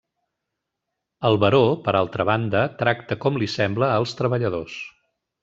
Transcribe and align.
El 1.29 1.37
baró, 1.43 1.59
per 1.87 1.93
altra 1.99 2.25
banda, 2.31 2.63
tracta 2.81 3.19
com 3.27 3.39
li 3.45 3.51
sembla 3.59 3.93
als 4.01 4.17
treballadors. 4.23 4.81